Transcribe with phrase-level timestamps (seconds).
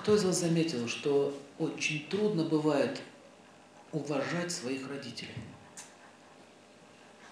[0.00, 3.02] кто из вас заметил, что очень трудно бывает
[3.92, 5.34] уважать своих родителей?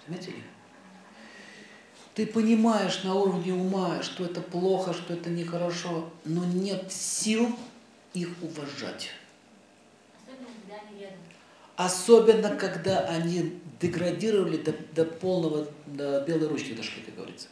[0.07, 0.43] Заметили?
[2.15, 7.57] Ты понимаешь на уровне ума, что это плохо, что это нехорошо, но нет сил
[8.13, 9.11] их уважать.
[11.77, 17.49] Особенно, когда они деградировали до, до полного, до белой ручки дошли, как говорится.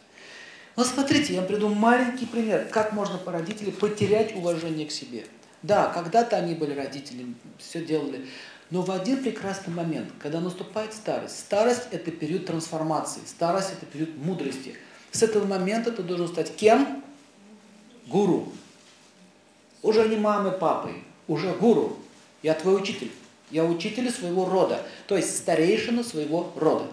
[0.77, 5.25] Вот смотрите, я приду маленький пример, как можно по родителям потерять уважение к себе.
[5.63, 8.27] Да, когда-то они были родителями, все делали,
[8.71, 14.17] но в один прекрасный момент, когда наступает старость, старость– это период трансформации, старость– это период
[14.19, 14.75] мудрости.
[15.13, 17.03] С этого момента ты должен стать кем?
[18.07, 18.53] Гуру.
[19.83, 21.97] Уже не мамой, папой, уже гуру.
[22.43, 23.11] Я твой учитель.
[23.51, 26.87] Я учитель своего рода, то есть старейшина своего рода.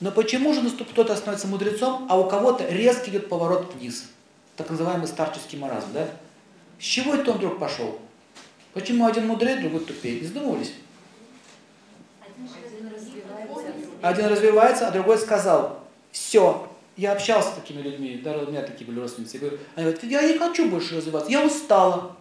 [0.00, 4.10] Но почему же кто-то становится мудрецом, а у кого-то резкий идет поворот вниз?
[4.56, 6.08] Так называемый старческий маразм, да?
[6.78, 7.98] С чего это он вдруг пошел?
[8.74, 10.20] Почему один мудрее, другой тупее?
[10.20, 10.74] Не задумывались?
[14.02, 15.80] Один развивается, а другой сказал,
[16.12, 20.04] все, я общался с такими людьми, даже у меня такие были родственницы, говорю, они говорят,
[20.04, 22.16] я не хочу больше развиваться, я устала.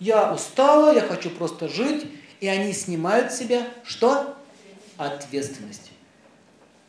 [0.00, 2.06] Я устала, я хочу просто жить,
[2.40, 4.36] и они снимают с себя что?
[4.96, 5.92] Ответственность.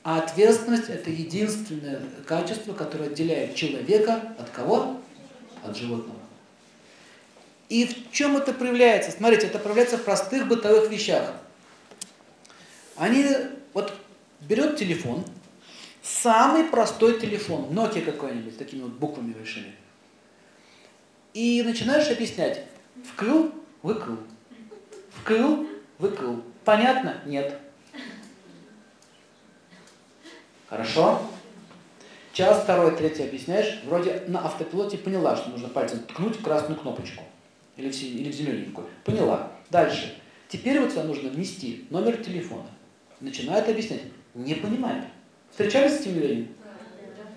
[0.09, 4.99] А ответственность– это единственное качество, которое отделяет человека от кого?
[5.63, 6.17] От животного.
[7.69, 9.11] И в чем это проявляется?
[9.11, 11.31] Смотрите, это проявляется в простых бытовых вещах.
[12.95, 13.23] Они,
[13.75, 13.93] вот,
[14.41, 15.23] берет телефон,
[16.01, 19.75] самый простой телефон, Nokia какой-нибудь, с такими вот буквами большими,
[21.35, 22.63] и начинаешь объяснять,
[23.13, 23.49] вкл,
[23.83, 24.13] выкл,
[25.11, 25.65] вкл,
[25.99, 26.37] выкл.
[26.65, 27.21] Понятно?
[27.27, 27.59] Нет.
[30.69, 31.21] Хорошо?
[32.31, 37.23] Час, второй, третий объясняешь, вроде на автопилоте поняла, что нужно пальцем ткнуть в красную кнопочку.
[37.75, 38.87] Или в, или в зелененькую.
[39.03, 39.51] Поняла.
[39.71, 40.15] Дальше.
[40.47, 42.67] Теперь вот тебе нужно внести номер телефона.
[43.19, 44.03] Начинает объяснять.
[44.35, 45.05] Не понимает.
[45.49, 46.47] Встречались с этим явлением?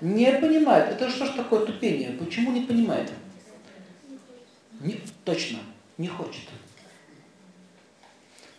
[0.03, 0.91] Не понимает.
[0.91, 2.11] Это что ж такое тупение?
[2.11, 3.11] Почему не понимает?
[4.81, 5.61] Не, точно,
[5.97, 6.43] не хочет.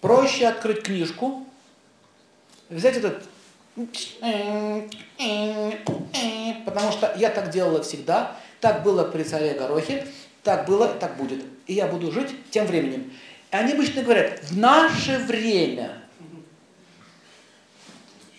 [0.02, 1.46] Проще открыть книжку,
[2.70, 3.24] взять этот
[6.66, 10.08] потому что я так делала всегда, так было при царе Горохе,
[10.44, 11.44] так было, так будет.
[11.66, 13.12] И я буду жить тем временем.
[13.52, 16.02] И они обычно говорят, в наше время.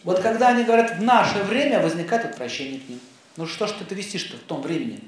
[0.05, 3.01] Вот когда они говорят в наше время, возникает отвращение к ним.
[3.37, 5.01] Ну что ж ты вестишь-то в том времени?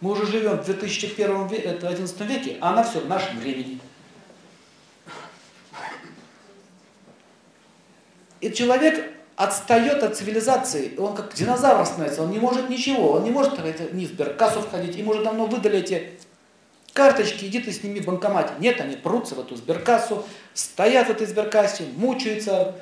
[0.00, 3.78] Мы уже живем в 2001 веке, это 11 веке, а она все в нашем времени.
[8.40, 13.30] И человек отстает от цивилизации, он как динозавр становится, он не может ничего, он не
[13.30, 13.54] может
[13.92, 16.10] ни в сберкассу входить, и может давно выдали эти
[16.92, 18.52] карточки, иди ты сними в банкомате.
[18.58, 22.74] Нет, они прутся в эту сберкассу, стоят в этой сберкассе, мучаются.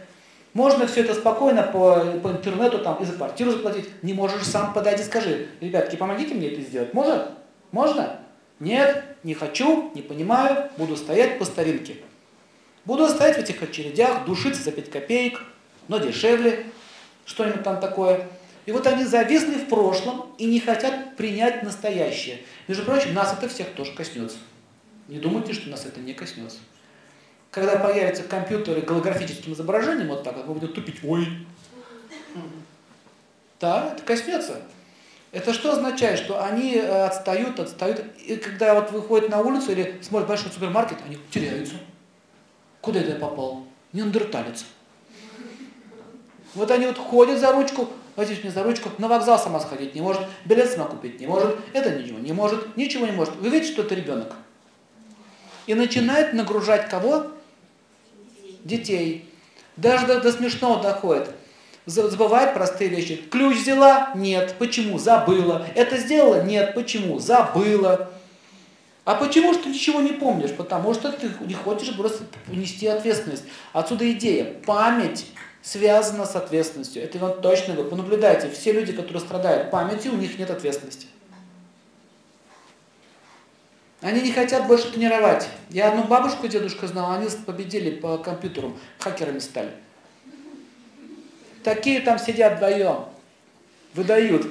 [0.53, 3.89] Можно все это спокойно по, по интернету там и за квартиру заплатить.
[4.03, 6.93] Не можешь сам подойти, скажи, ребятки, помогите мне это сделать.
[6.93, 7.37] Можно?
[7.71, 8.19] Можно?
[8.59, 11.99] Нет, не хочу, не понимаю, буду стоять по старинке.
[12.85, 15.41] Буду стоять в этих очередях, душиться за 5 копеек,
[15.88, 16.66] но дешевле,
[17.25, 18.28] что-нибудь там такое.
[18.66, 22.41] И вот они зависли в прошлом и не хотят принять настоящее.
[22.66, 24.37] Между прочим, нас это всех тоже коснется.
[25.09, 26.59] Не думайте, что нас это не коснется.
[27.50, 31.26] Когда появятся компьютеры голографическим изображением, вот так, вот, мы будем тупить, ой.
[33.59, 34.60] Да, это коснется.
[35.32, 36.19] Это что означает?
[36.19, 38.05] Что они э, отстают, отстают.
[38.19, 41.75] И когда вот выходят на улицу или смотрят большой супермаркет, они теряются.
[42.81, 43.65] Куда это я попал?
[43.93, 44.65] Неандерталец.
[46.55, 50.01] Вот они вот ходят за ручку, возьмите мне за ручку, на вокзал сама сходить не
[50.01, 53.37] может, билет сама купить не может, это ничего не может, ничего не может.
[53.37, 54.35] Вы видите, что это ребенок?
[55.67, 57.27] И начинает нагружать кого?
[58.65, 59.29] Детей.
[59.77, 61.31] Даже до, до смешного доходит.
[61.85, 63.17] Забывает простые вещи.
[63.17, 64.11] Ключ взяла?
[64.15, 64.57] Нет.
[64.59, 64.99] Почему?
[64.99, 65.67] Забыла.
[65.75, 66.43] Это сделала?
[66.43, 66.75] Нет.
[66.75, 67.19] Почему?
[67.19, 68.11] Забыла.
[69.05, 70.53] А почему что ты ничего не помнишь?
[70.53, 73.44] Потому что ты не хочешь просто нести ответственность.
[73.73, 74.55] Отсюда идея.
[74.67, 75.27] Память
[75.70, 77.03] связано с ответственностью.
[77.03, 78.50] Это вот точно вы понаблюдайте.
[78.50, 81.09] Все люди, которые страдают памятью, у них нет ответственности.
[84.00, 85.47] Они не хотят больше тренировать.
[85.69, 89.73] Я одну бабушку и дедушку знал, они победили по компьютеру, хакерами стали.
[91.65, 93.05] Такие там сидят вдвоем,
[93.93, 94.47] выдают.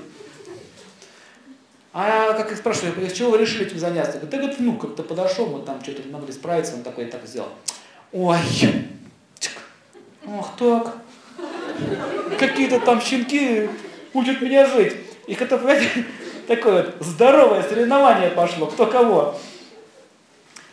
[1.93, 4.19] А как их спрашиваю, с чего вы решили этим заняться?
[4.19, 7.49] Говорит, да говорит, внук как-то подошел, мы там что-то могли справиться, он такой так сделал.
[8.11, 8.37] Ой,
[10.27, 10.97] ох так,
[12.37, 13.69] какие-то там щенки
[14.13, 14.95] учат меня жить.
[15.27, 16.05] И это, понимаете,
[16.47, 19.39] такое вот здоровое соревнование пошло, кто кого.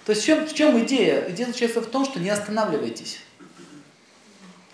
[0.07, 1.25] То есть в чем, в чем идея?
[1.31, 3.21] Идея заключается в том, что не останавливайтесь.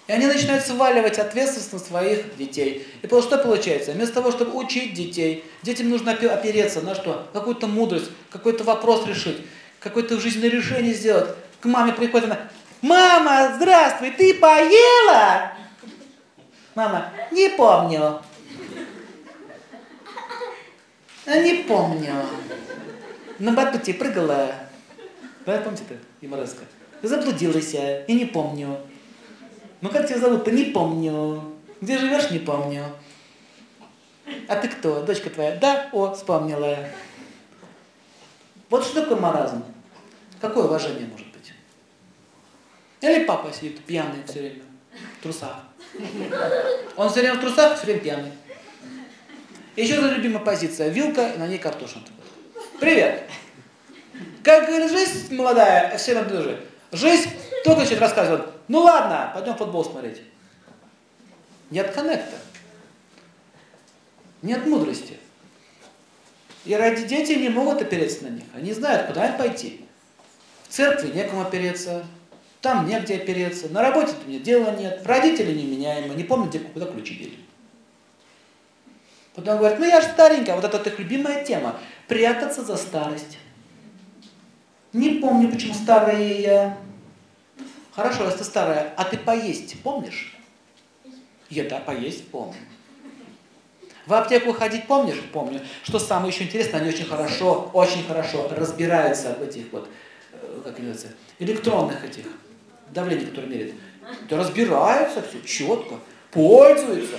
[0.08, 2.84] И они начинают сваливать ответственность на своих детей.
[3.00, 3.92] И что получается?
[3.92, 7.28] Вместо того, чтобы учить детей, детям нужно опереться на что?
[7.32, 9.36] Какую-то мудрость, какой-то вопрос решить,
[9.78, 11.28] какое-то жизненное решение сделать.
[11.60, 12.40] К маме приходит она,
[12.82, 15.52] мама, здравствуй, ты поела?
[16.74, 18.20] Мама, не помню.
[21.26, 22.14] А не помню.
[23.38, 24.52] На батуте прыгала.
[25.46, 26.64] Да, помните это, юмореска?
[27.02, 28.78] Заблудилась я, и не помню.
[29.80, 30.50] Ну как тебя зовут-то?
[30.50, 31.42] Не помню.
[31.80, 32.30] Где живешь?
[32.30, 32.84] Не помню.
[34.48, 35.02] А ты кто?
[35.02, 35.56] Дочка твоя?
[35.56, 35.88] Да?
[35.92, 36.76] О, вспомнила.
[38.68, 39.64] Вот что такое маразм?
[40.40, 41.52] Какое уважение может быть?
[43.00, 44.62] Или папа сидит пьяный все время,
[45.18, 45.69] в трусах.
[46.96, 48.32] Он все время в трусах, все время пьяный.
[49.76, 50.88] Еще одна любимая позиция.
[50.88, 52.04] Вилка, на ней картошин.
[52.78, 53.24] Привет.
[54.42, 56.64] Как говорит жизнь молодая, все на же.
[56.92, 57.30] Жизнь
[57.64, 58.46] только что рассказывает.
[58.68, 60.22] Ну ладно, пойдем футбол смотреть.
[61.70, 62.36] Нет коннекта.
[64.42, 65.18] Нет мудрости.
[66.64, 68.44] И ради дети не могут опереться на них.
[68.54, 69.84] Они знают, куда им пойти.
[70.68, 72.04] В церкви некому опереться,
[72.60, 76.86] там негде опереться, на работе у меня дела нет, родители неменяемы, не помню, где куда
[76.86, 77.38] ключи дели.
[79.34, 81.78] Потом говорят, ну я же старенькая, вот это их любимая тема,
[82.08, 83.38] прятаться за старость.
[84.92, 86.78] Не помню, почему старая я.
[87.92, 90.36] Хорошо, если старая, а ты поесть помнишь?
[91.48, 92.54] Я да, поесть помню.
[94.06, 95.20] В аптеку ходить помнишь?
[95.32, 95.60] Помню.
[95.84, 99.88] Что самое еще интересное, они очень хорошо, очень хорошо разбираются в этих вот,
[100.32, 101.08] э, как называется,
[101.38, 102.24] электронных этих,
[102.92, 103.74] давлений, которые меряют.
[104.28, 105.96] Да разбираются все четко,
[106.30, 107.16] пользуются.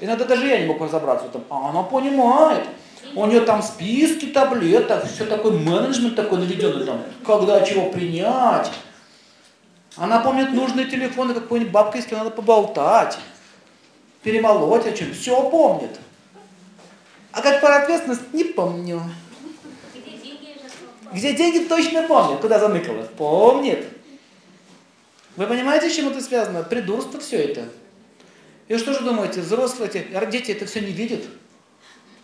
[0.00, 1.28] Иногда даже я не мог разобраться.
[1.28, 2.64] Там, а она понимает.
[3.14, 8.70] У нее там списки таблеток, все такой менеджмент такой наведенный там, когда чего принять.
[9.96, 13.18] Она помнит нужные телефоны какой-нибудь бабка, если надо поболтать,
[14.22, 15.12] перемолоть о чем.
[15.12, 16.00] Все помнит.
[17.32, 19.02] А как про ответственность, не помню.
[19.94, 20.58] Где деньги,
[21.12, 22.40] Где деньги точно помнит.
[22.40, 23.08] Куда заныкалась?
[23.16, 23.86] Помнит.
[25.36, 26.62] Вы понимаете, с чем это связано?
[26.62, 27.64] Придурство все это.
[28.68, 31.22] И что же думаете, взрослые эти, дети это все не видят?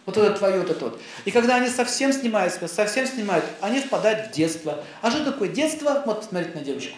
[0.07, 1.01] Вот это твое, вот это вот.
[1.25, 4.83] И когда они совсем снимают себя, совсем снимают, они впадают в детство.
[5.03, 6.03] А что такое детство?
[6.07, 6.97] Вот смотрите на девочку.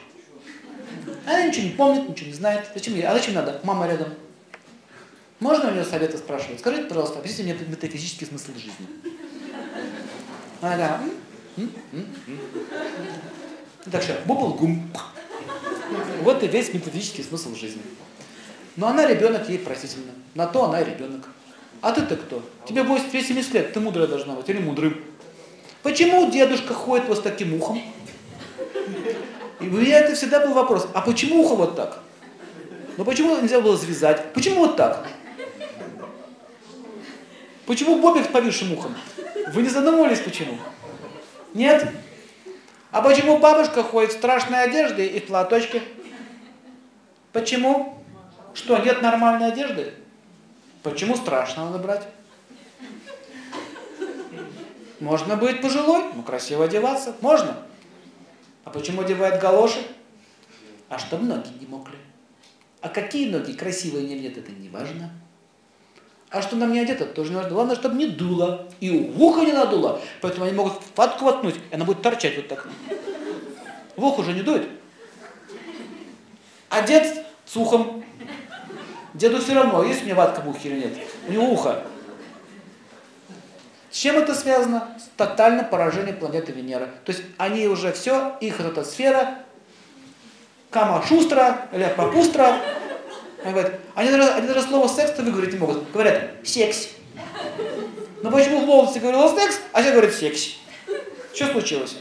[1.26, 2.68] Она ничего не помнит, ничего не знает.
[2.74, 3.02] Зачем ей?
[3.02, 3.60] А зачем надо?
[3.64, 4.14] Мама рядом.
[5.40, 6.60] Можно у нее совета спрашивать?
[6.60, 8.86] Скажите, пожалуйста, объясните мне метафизический смысл жизни.
[10.60, 11.14] Она говорит,
[11.56, 11.72] м?
[11.92, 12.38] м, м,
[13.90, 14.90] так что, бубл гум.
[16.20, 17.82] Вот и весь метафизический смысл жизни.
[18.76, 20.12] Но она ребенок, ей простительно.
[20.34, 21.28] На то она и ребенок.
[21.81, 22.43] А ты-то кто?
[22.69, 25.02] Тебе 80 лет, ты мудрая должна быть или мудрым.
[25.82, 27.81] Почему дедушка ходит вот с таким ухом?
[29.61, 32.00] И у меня это всегда был вопрос, а почему ухо вот так?
[32.96, 34.32] Ну почему нельзя было завязать?
[34.34, 35.06] Почему вот так?
[37.67, 38.94] Почему бобик с повисшим ухом?
[39.55, 40.58] Вы не задумывались почему?
[41.55, 41.88] Нет?
[42.90, 45.81] А почему бабушка ходит в страшной одежде и в платочке?
[47.32, 47.99] Почему?
[48.55, 49.94] Что, нет нормальной одежды?
[50.82, 52.06] Почему страшно надо брать?
[54.99, 57.56] Можно быть пожилой, ну красиво одеваться, можно.
[58.65, 59.81] А почему одевают галоши?
[60.89, 61.96] А чтобы ноги не мокли.
[62.81, 65.10] А какие ноги, красивые или нет, это не важно.
[66.31, 67.51] А что нам не одето, тоже не важно.
[67.51, 68.69] Главное, чтобы не дуло.
[68.81, 70.01] И в ухо не надуло.
[70.20, 72.69] Поэтому они могут фатку воткнуть, и она будет торчать вот так.
[73.96, 74.69] В ухо уже не дует.
[76.70, 78.05] А дед с ухом.
[79.12, 80.93] Деду все равно, есть у меня ватка в ухе или нет.
[81.29, 81.82] У него ухо.
[83.91, 84.96] С чем это связано?
[84.98, 86.89] С тотальным поражением планеты Венера.
[87.05, 89.39] То есть они уже все, их эта сфера,
[90.70, 92.56] Кама Шустра, или Папустра,
[93.43, 95.91] они, говорят, они, даже, они даже слово секс то выговорить не могут.
[95.91, 96.91] Говорят секс.
[98.22, 100.50] Но почему в молодости говорила секс, а сейчас говорят секс?
[101.34, 101.96] Что случилось?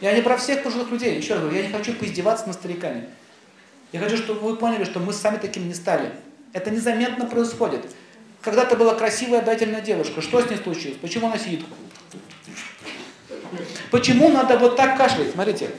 [0.00, 1.16] Я не про всех пожилых людей.
[1.16, 3.10] Еще раз говорю, я не хочу поиздеваться над стариками.
[3.94, 6.10] Я хочу, чтобы вы поняли, что мы сами таким не стали.
[6.52, 7.86] Это незаметно происходит.
[8.40, 10.20] Когда-то была красивая, обаятельная девушка.
[10.20, 10.98] Что с ней случилось?
[11.00, 11.64] Почему она сидит?
[13.92, 15.30] Почему надо вот так кашлять?
[15.30, 15.70] Смотрите.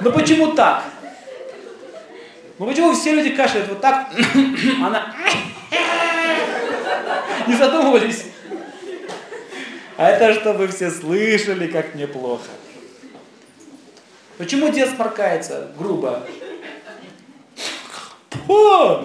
[0.00, 0.84] Ну почему так?
[2.60, 4.12] Ну почему все люди кашляют вот так?
[4.80, 5.16] Она...
[7.48, 8.29] Не задумывались.
[10.00, 12.48] А это чтобы все слышали, как мне плохо.
[14.38, 16.26] Почему дед сморкается грубо?
[18.48, 19.04] О!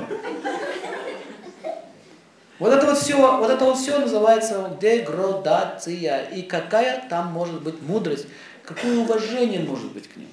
[2.59, 6.29] Вот это вот все, вот это вот все называется деградация.
[6.29, 8.27] И какая там может быть мудрость,
[8.63, 10.29] какое уважение может быть к ним.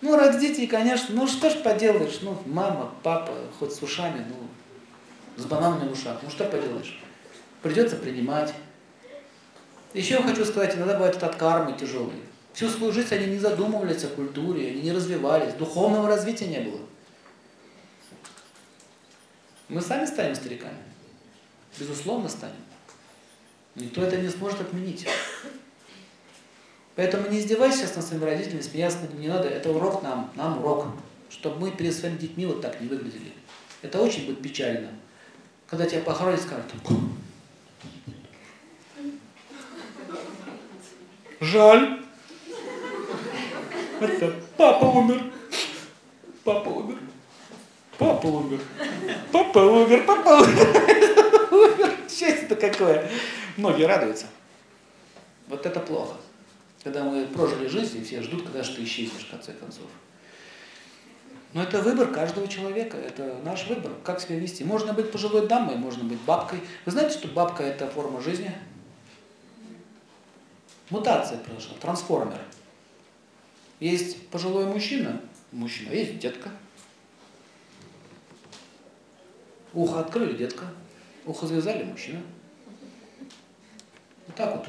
[0.00, 4.48] Ну, родители, конечно, ну что ж поделаешь, ну, мама, папа, хоть с ушами, ну,
[5.40, 7.00] с бананами в ушах, ну что поделаешь.
[7.62, 8.52] Придется принимать.
[9.92, 12.20] Еще хочу сказать, иногда бывает от кармы тяжелые.
[12.52, 16.80] Всю свою жизнь они не задумывались о культуре, они не развивались, духовного развития не было.
[19.68, 20.78] Мы сами станем стариками.
[21.78, 22.56] Безусловно станем.
[23.76, 25.06] Никто это не сможет отменить.
[26.96, 29.48] Поэтому не издевайся сейчас над своими родителями, смеяться над ними не надо.
[29.48, 30.86] Это урок нам, нам урок.
[31.30, 33.32] Чтобы мы перед своими детьми вот так не выглядели.
[33.82, 34.90] Это очень будет печально.
[35.68, 36.66] Когда тебя похоронят, скажут,
[41.40, 42.02] жаль.
[44.00, 45.22] Это папа умер.
[46.44, 46.98] Папа умер.
[47.98, 48.60] Папа умер.
[49.32, 51.96] Папа умер, папа умер.
[52.08, 53.10] Счастье-то какое.
[53.56, 54.26] Многие радуются.
[55.48, 56.14] Вот это плохо.
[56.82, 59.84] Когда мы прожили жизнь, и все ждут, когда же ты исчезнешь, в конце концов.
[61.52, 64.64] Но это выбор каждого человека, это наш выбор, как себя вести.
[64.64, 66.60] Можно быть пожилой дамой, можно быть бабкой.
[66.86, 68.54] Вы знаете, что бабка– это форма жизни?
[70.90, 72.40] Мутация произошла, трансформер.
[73.78, 75.20] Есть пожилой мужчина,
[75.52, 76.50] мужчина, есть детка.
[79.72, 80.66] Ухо открыли, детка.
[81.24, 82.20] Ухо завязали, мужчина.
[84.26, 84.66] Вот так вот.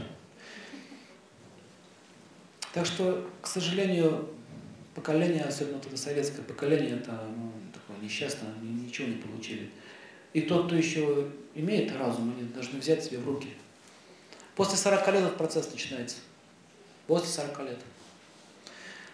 [2.74, 4.30] Так что, к сожалению,
[4.94, 9.70] поколение, особенно вот это советское поколение, это ну, такое несчастное, ничего не получили.
[10.34, 13.50] И тот, кто еще имеет разум, они должны взять себе в руки.
[14.62, 16.18] После 40 лет этот процесс начинается.
[17.08, 17.80] После 40 лет.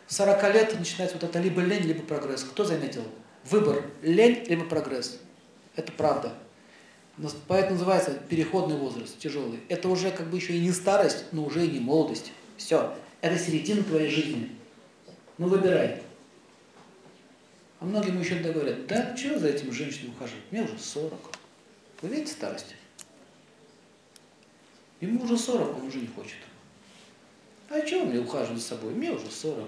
[0.07, 2.43] 40 лет начинается вот это либо лень, либо прогресс.
[2.43, 3.03] Кто заметил?
[3.45, 5.21] Выбор лень, либо прогресс.
[5.77, 6.33] Это правда.
[7.47, 9.61] Поэтому называется переходный возраст, тяжелый.
[9.69, 12.33] Это уже как бы еще и не старость, но уже и не молодость.
[12.57, 12.93] Все.
[13.21, 14.53] Это середина твоей жизни.
[15.37, 16.01] Ну выбирай.
[17.79, 20.43] А многие мужчины говорят, да что за этим женщиной ухаживать?
[20.51, 21.13] Мне уже 40.
[22.01, 22.75] Вы видите старость?
[24.99, 26.37] Ему уже 40, он уже не хочет.
[27.69, 28.93] А что мне ухаживать за собой?
[28.93, 29.67] Мне уже 40.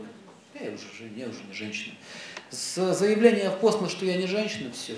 [0.59, 1.95] Я уже, я уже не женщина.
[2.49, 4.95] С заявления в космос, что я не женщина, все.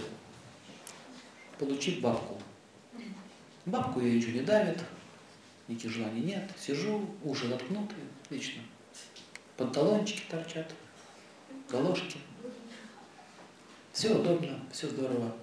[1.59, 2.41] Получить бабку.
[3.65, 4.79] Бабку ее ничего не давит,
[5.67, 6.49] никаких желаний нет.
[6.57, 7.95] Сижу, уши заткнуты,
[8.29, 8.61] лично.
[9.57, 10.73] Панталончики торчат,
[11.69, 12.17] галошки.
[13.93, 15.35] Все удобно, все здорово.